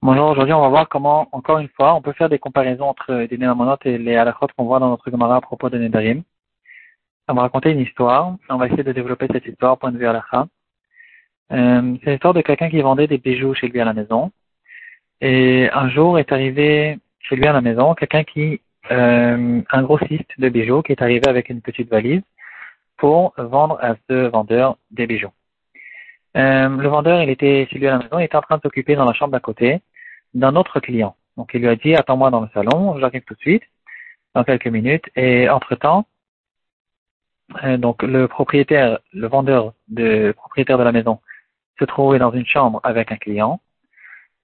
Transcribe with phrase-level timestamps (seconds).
[0.00, 3.12] Bonjour, aujourd'hui on va voir comment, encore une fois, on peut faire des comparaisons entre
[3.12, 6.22] les Némamonot et les Halachot qu'on voit dans notre Gemara à propos de Nedarim.
[7.26, 10.06] On va raconter une histoire, on va essayer de développer cette histoire point de vue
[10.06, 10.46] Halacha.
[11.50, 14.30] Euh, c'est l'histoire de quelqu'un qui vendait des bijoux chez lui à la maison.
[15.20, 18.60] Et un jour est arrivé chez lui à la maison quelqu'un qui,
[18.92, 22.22] euh, un grossiste de bijoux qui est arrivé avec une petite valise
[22.98, 25.32] pour vendre à ce vendeur des bijoux.
[26.36, 28.62] Euh, le vendeur, il était chez lui à la maison, il était en train de
[28.62, 29.80] s'occuper dans la chambre d'à côté
[30.34, 31.16] d'un autre client.
[31.36, 33.62] Donc il lui a dit, attends-moi dans le salon, j'arrive tout de suite,
[34.34, 35.08] dans quelques minutes.
[35.16, 36.06] Et entre-temps,
[37.64, 41.20] euh, donc le propriétaire, le vendeur, de propriétaire de la maison,
[41.78, 43.60] se trouvait dans une chambre avec un client,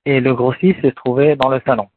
[0.06, 1.89] et le grossiste se trouvait dans le salon.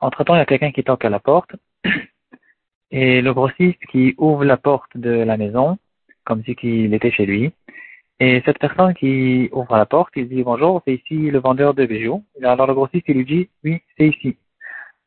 [0.00, 1.50] Entre-temps, il y a quelqu'un qui toque à la porte,
[2.90, 5.78] et le grossiste qui ouvre la porte de la maison,
[6.24, 7.52] comme si il était chez lui,
[8.20, 11.86] et cette personne qui ouvre la porte, il dit bonjour, c'est ici le vendeur de
[11.86, 12.24] bijoux.
[12.42, 14.36] Alors le grossiste, il lui dit oui, c'est ici.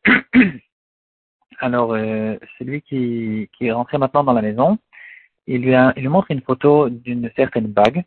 [1.60, 4.78] Alors euh, c'est lui qui, qui est rentré maintenant dans la maison.
[5.46, 8.04] Il lui, a, il lui montre une photo d'une certaine bague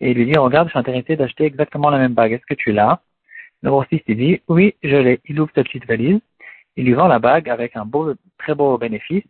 [0.00, 2.32] et il lui dit regarde, je suis intéressé d'acheter exactement la même bague.
[2.32, 3.00] Est-ce que tu l'as?
[3.62, 5.20] Le grossiste il dit oui, je l'ai.
[5.26, 6.20] Il ouvre cette petite valise.
[6.76, 9.24] Il lui vend la bague avec un beau, très beau bénéfice.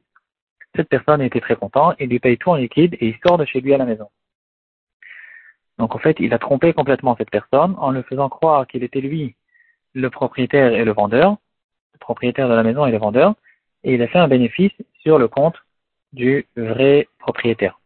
[0.74, 1.94] Cette personne était très content.
[1.98, 4.08] Il lui paye tout en liquide et il sort de chez lui à la maison.
[5.78, 9.00] Donc en fait, il a trompé complètement cette personne en le faisant croire qu'il était
[9.00, 9.34] lui
[9.94, 11.36] le propriétaire et le vendeur,
[11.94, 13.34] le propriétaire de la maison et le vendeur,
[13.84, 15.56] et il a fait un bénéfice sur le compte
[16.12, 17.78] du vrai propriétaire.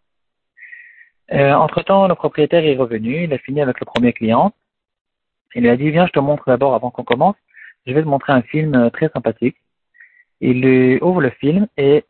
[1.32, 4.52] Euh, entre-temps, le propriétaire est revenu, il a fini avec le premier client.
[5.54, 7.36] Il lui a dit, viens, je te montre d'abord avant qu'on commence,
[7.86, 9.56] je vais te montrer un film euh, très sympathique.
[10.40, 12.04] Il lui ouvre le film et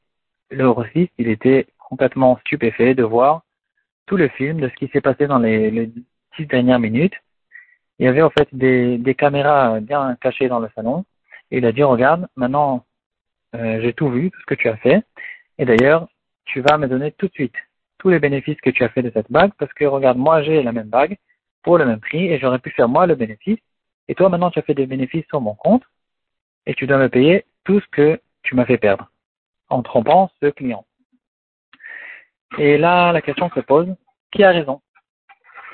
[0.51, 3.43] le grossiste, il était complètement stupéfait de voir
[4.11, 7.15] tout le film de ce qui s'est passé dans les, les dix dernières minutes.
[8.01, 11.05] Il y avait en fait des, des caméras bien cachées dans le salon.
[11.53, 12.85] Et il a dit, regarde, maintenant
[13.55, 15.05] euh, j'ai tout vu, tout ce que tu as fait.
[15.59, 16.09] Et d'ailleurs,
[16.45, 17.55] tu vas me donner tout de suite
[17.99, 20.65] tous les bénéfices que tu as fait de cette bague, parce que regarde, moi j'ai
[20.65, 21.17] la même bague
[21.63, 23.61] pour le même prix et j'aurais pu faire moi le bénéfice.
[24.09, 25.85] Et toi maintenant tu as fait des bénéfices sur mon compte
[26.67, 29.09] et tu dois me payer tout ce que tu m'as fait perdre
[29.69, 30.85] en trompant ce client.
[32.59, 33.95] Et là, la question se pose,
[34.33, 34.81] qui a raison?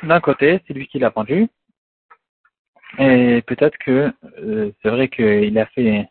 [0.03, 1.49] D'un côté, c'est lui qui l'a vendu,
[2.99, 6.09] et peut-être que euh, c'est vrai qu'il a fait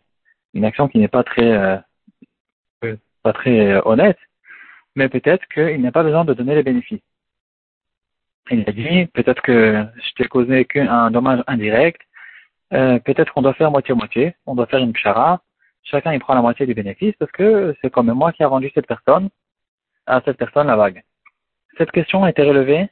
[0.54, 1.78] une action qui n'est pas très euh,
[2.84, 4.20] euh, pas très honnête,
[4.96, 7.02] mais peut-être qu'il n'a pas besoin de donner les bénéfices.
[8.52, 12.02] Il a dit peut-être que je t'ai causé qu'un dommage indirect,
[12.70, 15.42] peut-être qu'on doit faire moitié-moitié, on doit faire une pchara,
[15.84, 18.72] chacun il prend la moitié du bénéfice parce que c'est comme moi qui a vendu
[18.76, 19.30] cette personne,
[20.08, 21.04] à cette personne la vague.
[21.78, 22.90] Cette question a été relevée,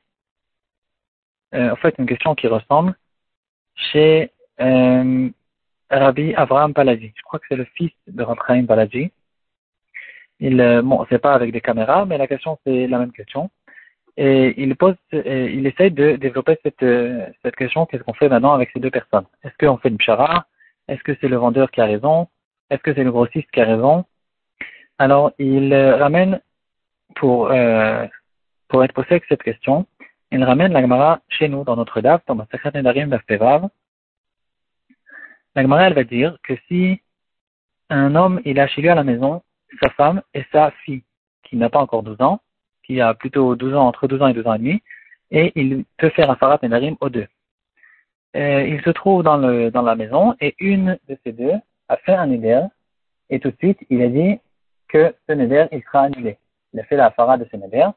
[1.53, 2.95] euh, en fait, une question qui ressemble
[3.75, 5.29] chez euh,
[5.89, 7.13] Rabbi Avraham Paladji.
[7.15, 9.11] Je crois que c'est le fils de Rabbi Paladji.
[10.39, 13.49] Il, euh, bon, c'est pas avec des caméras, mais la question c'est la même question.
[14.17, 18.29] Et il pose, euh, il essaye de développer cette, euh, cette question qu'est-ce qu'on fait
[18.29, 20.45] maintenant avec ces deux personnes Est-ce qu'on fait une pchara
[20.87, 22.27] Est-ce que c'est le vendeur qui a raison?
[22.69, 24.05] Est-ce que c'est le grossiste qui a raison?
[24.99, 26.41] Alors, il ramène
[27.15, 28.05] pour, euh,
[28.67, 29.85] pour être posé avec cette question,
[30.31, 33.69] il ramène la Gemara chez nous, dans notre DAF, dans notre Nedarim d'Aftevav.
[35.55, 37.01] La Gemara, elle va dire que si
[37.89, 39.43] un homme, il a chez lui à la maison
[39.81, 41.03] sa femme et sa fille,
[41.43, 42.41] qui n'a pas encore 12 ans,
[42.83, 44.81] qui a plutôt 12 ans, entre 12 ans et 12 ans et demi,
[45.31, 47.27] et il peut faire un Farat Nedarim aux deux.
[48.35, 51.53] Euh, il se trouve dans, le, dans la maison et une de ces deux
[51.87, 52.61] a fait un neder
[53.29, 54.39] et tout de suite il a dit
[54.87, 56.37] que ce neder il sera annulé
[56.73, 57.87] il a fait la fara de ce neder,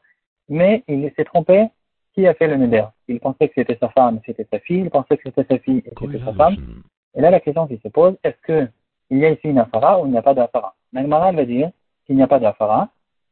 [0.48, 1.69] mais il s'est trompé
[2.14, 2.84] qui a fait le neder?
[3.09, 5.82] Il pensait que c'était sa femme, c'était sa fille, il pensait que c'était sa fille
[5.84, 6.56] et c'était sa femme.
[7.15, 8.69] Et là, la question qui se pose, est-ce que
[9.10, 11.70] il y a ici une afara ou il n'y a pas d'afara Nagmara va dire
[12.04, 12.88] qu'il n'y a pas d'afara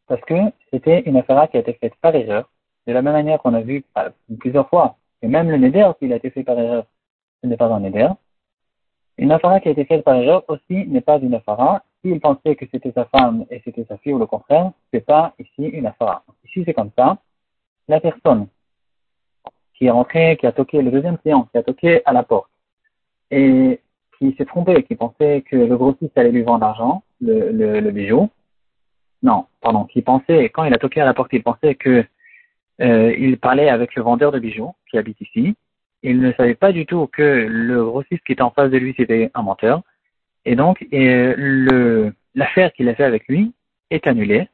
[0.06, 0.34] parce que
[0.70, 2.50] c'était une afara qui a été faite par erreur,
[2.86, 6.12] de la même manière qu'on a vu euh, plusieurs fois, et même le neder, s'il
[6.12, 6.84] a été fait par erreur,
[7.42, 8.08] ce n'est pas un neder.
[9.16, 12.54] Une afara qui a été faite par erreur aussi n'est pas une afara, s'il pensait
[12.54, 15.86] que c'était sa femme et c'était sa fille ou le contraire, c'est pas ici une
[15.86, 16.20] affaire.
[16.44, 17.18] Ici, c'est comme ça.
[17.88, 18.46] La personne
[19.74, 22.50] qui est rentrée, qui a toqué, le deuxième client, qui a toqué à la porte,
[23.30, 23.80] et
[24.18, 28.30] qui s'est trompé, qui pensait que le grossiste allait lui vendre l'argent, le, bijou.
[29.22, 32.04] Non, pardon, qui pensait, quand il a toqué à la porte, il pensait que
[32.80, 35.56] euh, il parlait avec le vendeur de bijoux qui habite ici.
[36.02, 38.94] Il ne savait pas du tout que le grossiste qui était en face de lui,
[38.96, 39.82] c'était un menteur.
[40.44, 43.52] Et donc, le, l'affaire qu'il a fait avec lui
[43.90, 44.48] est annulée.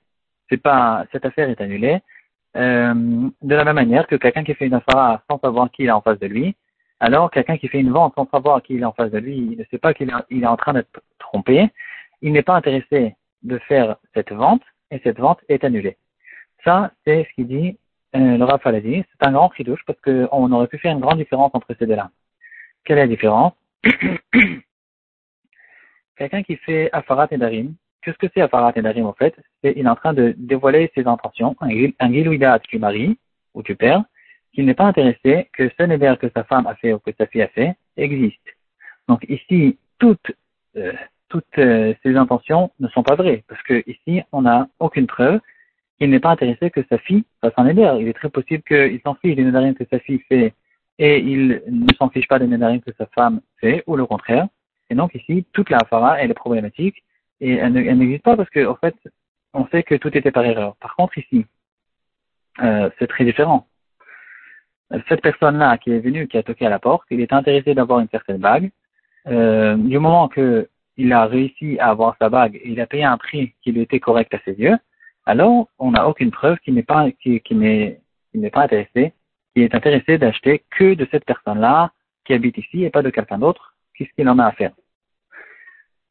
[0.48, 2.00] C'est pas, cette affaire est annulée.
[2.56, 2.94] Euh,
[3.42, 6.00] de la même manière que quelqu'un qui fait une affaire sans savoir qui est en
[6.00, 6.56] face de lui,
[6.98, 9.58] Alors, quelqu'un qui fait une vente sans savoir qu'il est en face de lui, il
[9.58, 11.70] ne sait pas qu'il est en train d'être trompé,
[12.20, 15.96] il n'est pas intéressé de faire cette vente, et cette vente est annulée.
[16.64, 17.78] Ça, c'est ce qu'il dit
[18.14, 19.04] euh, le dit.
[19.12, 22.10] C'est un grand douche parce qu'on aurait pu faire une grande différence entre ces deux-là.
[22.84, 23.54] Quelle est la différence?
[26.20, 29.34] Quelqu'un qui fait Afarat et Darim, qu'est-ce que c'est Afarat et Darim en fait?
[29.64, 33.16] C'est il est en train de dévoiler ses intentions, un Gilouida tu maries
[33.54, 34.04] ou tu perds,
[34.52, 37.26] qu'il n'est pas intéressé que ce neder que sa femme a fait ou que sa
[37.26, 38.48] fille a fait existe.
[39.08, 40.32] Donc ici, toutes,
[40.76, 40.92] euh,
[41.30, 45.40] toutes euh, intentions ne sont pas vraies, parce que ici, on n'a aucune preuve
[45.98, 47.96] qu'il n'est pas intéressé que sa fille fasse un neder.
[47.98, 50.52] Il est très possible qu'il s'en fiche des nedarim que sa fille fait
[50.98, 54.48] et il ne s'en fiche pas des nedarim que sa femme fait, ou le contraire.
[54.90, 57.02] Et donc ici, toute la hafara, elle est problématique
[57.40, 58.94] et elle, n'existe pas parce qu'en en fait,
[59.54, 60.76] on sait que tout était par erreur.
[60.76, 61.46] Par contre, ici,
[62.60, 63.66] euh, c'est très différent.
[65.08, 68.00] Cette personne-là qui est venue, qui a toqué à la porte, il est intéressé d'avoir
[68.00, 68.70] une certaine bague.
[69.28, 73.04] Euh, du moment que il a réussi à avoir sa bague et il a payé
[73.04, 74.76] un prix qui lui était correct à ses yeux,
[75.24, 78.00] alors on n'a aucune preuve qu'il n'est pas, qui, n'est,
[78.34, 79.14] n'est pas intéressé,
[79.54, 81.92] qui est intéressé d'acheter que de cette personne-là
[82.24, 84.72] qui habite ici et pas de quelqu'un d'autre qu'est-ce qu'il en a à faire.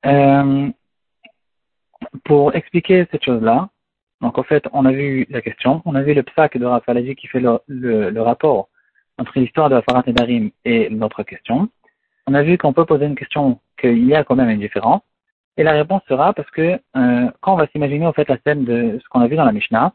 [0.06, 0.70] Euh,
[2.24, 3.70] pour expliquer cette chose-là,
[4.22, 7.16] donc en fait, on a vu la question, on a vu le psaque de Rafalaji
[7.16, 8.70] qui fait le, rapport
[9.18, 11.70] entre l'histoire de la Farat et et notre question.
[12.28, 15.02] On a vu qu'on peut poser une question qu'il y a quand même une différence.
[15.58, 18.66] Et la réponse sera parce que euh, quand on va s'imaginer en fait la scène
[18.66, 19.94] de ce qu'on a vu dans la Mishnah,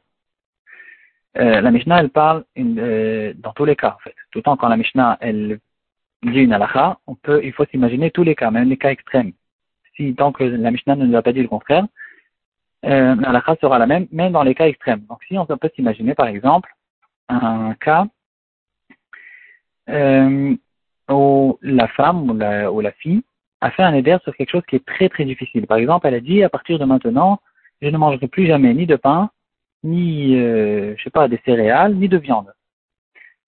[1.39, 4.15] euh, la Mishnah elle parle dans tous les cas en fait.
[4.31, 5.61] Tout le temps quand la Mishnah elle
[6.33, 6.59] dit une
[7.07, 9.33] on peut, il faut s'imaginer tous les cas, même les cas extrêmes.
[9.97, 11.87] Si tant que la Mishnah ne nous a pas dit le contraire,
[12.85, 15.05] euh, la halakha sera la même, même dans les cas extrêmes.
[15.09, 16.71] Donc si on peut s'imaginer par exemple
[17.29, 18.07] un cas
[19.89, 20.55] euh,
[21.09, 23.23] où la femme ou la, ou la fille
[23.61, 25.67] a fait un éder sur quelque chose qui est très très difficile.
[25.67, 27.41] Par exemple, elle a dit à partir de maintenant,
[27.81, 29.31] je ne mangerai plus jamais ni de pain,
[29.83, 32.53] ni euh, je sais pas des céréales, ni de viande.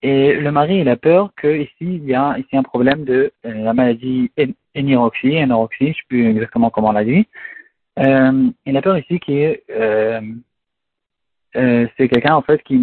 [0.03, 3.53] Et le mari, il a peur qu'ici, il y a ici un problème de euh,
[3.55, 4.31] la maladie
[4.75, 7.27] éniroxie, énoroxie, je ne sais plus exactement comment on l'a dit.
[7.99, 10.21] Euh, il a peur ici qu'il euh,
[11.57, 12.79] euh, c'est quelqu'un en fait qui,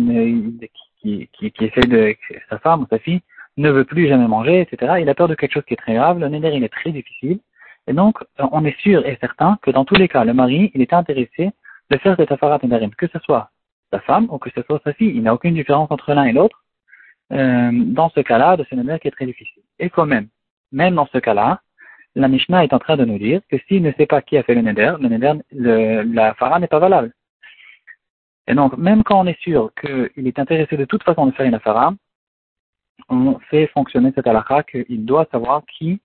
[1.02, 2.16] qui, qui, qui, essaie de
[2.50, 3.22] sa femme ou sa fille
[3.58, 4.96] ne veut plus jamais manger, etc.
[5.00, 6.18] Il a peur de quelque chose qui est très grave.
[6.20, 7.40] Le néder, il est très difficile.
[7.86, 10.82] Et donc, on est sûr et certain que dans tous les cas, le mari, il
[10.82, 11.52] est intéressé
[11.92, 13.52] de faire cet afarat nédarim, que ce soit
[13.92, 15.12] sa femme ou que ce soit sa fille.
[15.14, 16.63] Il n'y a aucune différence entre l'un et l'autre.
[17.34, 19.64] Euh, dans ce cas-là, de neder qui est très difficile.
[19.80, 20.28] Et quand même,
[20.72, 21.62] même dans ce cas-là,
[22.16, 24.44] la Mishnah est en train de nous dire que s'il ne sait pas qui a
[24.44, 27.12] fait le neder, le neder, le, la fara n'est pas valable.
[28.48, 31.46] Et donc, même quand on est sûr qu'il est intéressé de toute façon de faire
[31.46, 31.94] une afara,
[33.10, 36.02] on fait fonctionner cette halakha qu'il doit savoir qui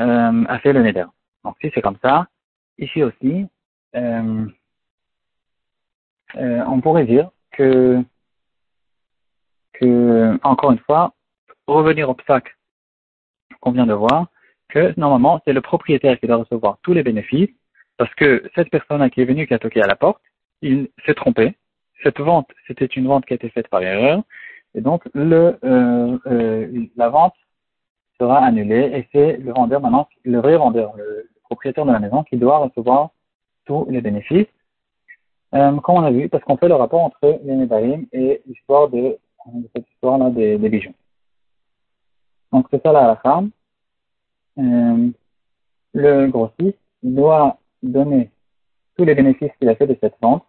[0.00, 1.06] euh, a fait le neder.
[1.44, 2.26] Donc, si c'est comme ça,
[2.78, 3.46] ici aussi,
[3.94, 4.46] euh,
[6.36, 8.02] euh, on pourrait dire que
[9.74, 11.14] que, encore une fois,
[11.66, 12.56] revenir au psac
[13.60, 14.26] qu'on vient de voir,
[14.68, 17.50] que normalement c'est le propriétaire qui doit recevoir tous les bénéfices,
[17.96, 20.20] parce que cette personne qui est venue, qui a toqué à la porte,
[20.62, 21.54] il s'est trompé.
[22.02, 24.22] Cette vente, c'était une vente qui a été faite par erreur,
[24.74, 27.34] et donc le, euh, euh, la vente
[28.18, 32.24] sera annulée, et c'est le vendeur maintenant, le vrai vendeur, le propriétaire de la maison,
[32.24, 33.10] qui doit recevoir
[33.66, 34.46] tous les bénéfices.
[35.54, 38.88] Euh, comme on a vu, parce qu'on fait le rapport entre les Nedarim et l'histoire
[38.88, 39.18] de
[39.74, 40.94] cette histoire-là des, bijoux.
[42.52, 43.42] Donc c'est ça la halakha.
[44.58, 45.10] Euh,
[45.94, 48.30] le grossiste doit donner
[48.96, 50.44] tous les bénéfices qu'il a fait de cette vente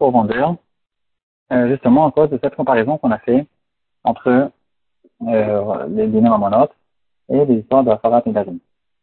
[0.00, 0.56] au vendeur,
[1.52, 3.46] euh, justement à cause de cette comparaison qu'on a fait
[4.04, 4.50] entre
[5.22, 6.74] euh, les dîners monotes
[7.28, 8.58] et les histoires de Rafarat et d'Azim.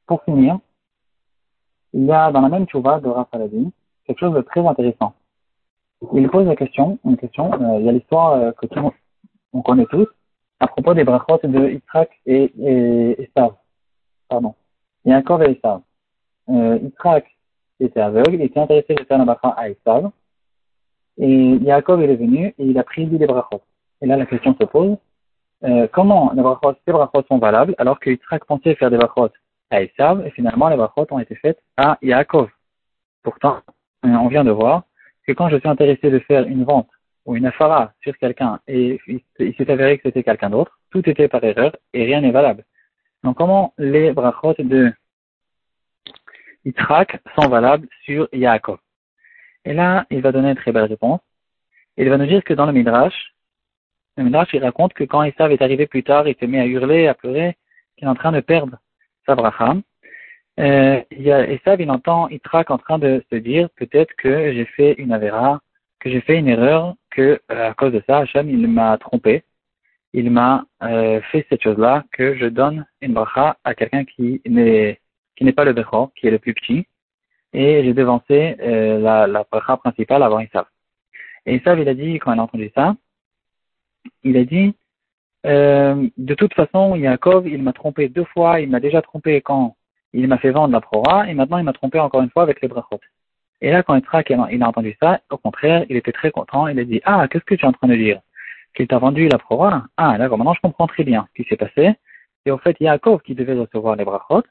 [0.07, 0.59] Pour finir,
[1.93, 3.71] il y a dans la même chouva de Rafaladin
[4.05, 5.13] quelque chose de très intéressant.
[6.13, 8.93] Il pose la question, une question, euh, il y a l'histoire que tout le monde
[9.55, 10.07] on connaît tous,
[10.59, 13.53] à propos des brachot de Yitzhak et, et, et Sav.
[14.27, 14.53] Pardon.
[15.05, 15.81] Yaakov et Esav.
[16.49, 17.25] Euh, Yitzhak
[17.79, 20.11] était aveugle, il était intéressé de faire la bracha à Esav.
[21.17, 23.61] Et Yaakov est venu et il a pris les brachot.
[24.01, 24.97] Et là, la question se pose,
[25.63, 29.29] euh, comment les brachot, ces brachot sont valables alors que Yitzhak pensait faire des brachot
[29.69, 32.49] à Esav et finalement les brachot ont été faites à Yaakov.
[33.23, 33.59] Pourtant,
[34.05, 34.83] euh, on vient de voir
[35.25, 36.89] que quand je suis intéressé de faire une vente
[37.25, 41.27] ou une afara sur quelqu'un et il s'est avéré que c'était quelqu'un d'autre, tout était
[41.27, 42.63] par erreur et rien n'est valable.
[43.23, 44.93] Donc comment les brachot de
[46.63, 48.77] Yitzhak sont valables sur Yaakov?
[49.65, 51.21] Et là, il va donner une très belle réponse.
[51.97, 53.35] Il va nous dire que dans le Midrash,
[54.17, 56.65] Le Midrash, il raconte que quand Esav est arrivé plus tard, il s'est mis à
[56.65, 57.57] hurler, à pleurer,
[57.97, 58.77] qu'il est en train de perdre
[59.25, 59.75] sa bracha.
[60.59, 65.11] Euh, Esav, il entend Itrak en train de se dire, peut-être que j'ai fait une
[65.11, 65.59] avéra,
[66.05, 69.43] que j'ai fait une erreur, que euh, à cause de ça, Hachem, il m'a trompé.
[70.13, 74.99] Il m'a euh, fait cette chose-là, que je donne une bracha à quelqu'un qui n'est
[75.55, 76.85] pas le Bechor, qui est le plus petit,
[77.53, 80.65] et j'ai devancé euh, la, la bracha principale avant Esav.
[81.47, 82.95] Et Esav, il a dit, quand il a entendu ça,
[84.23, 84.75] il a dit,
[85.43, 89.75] de toute façon, Yaakov, il m'a trompé deux fois, il m'a déjà trompé quand
[90.13, 92.61] il m'a fait vendre la prora, et maintenant il m'a trompé encore une fois avec
[92.61, 92.99] les brachot.
[93.65, 96.83] Et là, quand il a entendu ça, au contraire, il était très content, il a
[96.83, 98.21] dit, ah, qu'est-ce que tu es en train de dire?
[98.75, 101.57] Qu'il t'a vendu la prora Ah, d'accord, maintenant je comprends très bien ce qui s'est
[101.57, 101.95] passé.
[102.45, 104.43] Et au fait, Yaakov qui devait recevoir les brachot,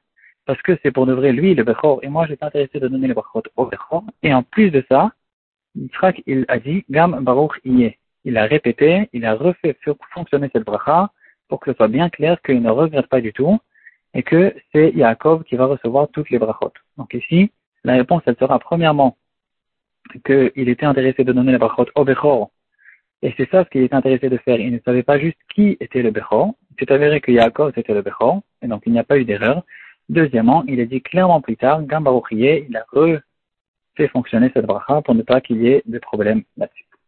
[0.46, 3.06] parce que c'est pour de vrai lui le Bechor, et moi j'étais intéressé de donner
[3.06, 4.02] les brachot au Bechor.
[4.24, 5.12] Et en plus de ça,
[5.76, 9.76] Yitzhak, il a dit, Gam Baruch Iye il a répété, il a refait
[10.12, 11.10] fonctionner cette bracha
[11.48, 13.60] pour que ce soit bien clair qu'il ne regrette pas du tout
[14.12, 16.72] et que c'est Yaakov qui va recevoir toutes les brachot.
[16.96, 17.52] Donc ici,
[17.84, 19.16] la réponse, elle sera premièrement
[20.24, 22.50] qu'il était intéressé de donner les brachot au Bechor.
[23.22, 24.60] Et c'est ça ce qu'il était intéressé de faire.
[24.60, 26.54] Il ne savait pas juste qui était le Bechor.
[26.78, 28.42] C'est avéré que Yaakov était le Bechor.
[28.62, 29.62] Et donc il n'y a pas eu d'erreur.
[30.08, 35.14] Deuxièmement, il est dit clairement plus tard, Gambarouchier, il a refait fonctionner cette bracha pour
[35.14, 36.84] ne pas qu'il y ait de problème là-dessus.